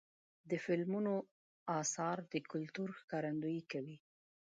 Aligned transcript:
د 0.49 0.51
فلمونو 0.63 1.13
اثار 1.79 2.17
د 2.31 2.35
کلتور 2.51 2.87
ښکارندویي 2.99 3.63
کوي. 3.71 3.97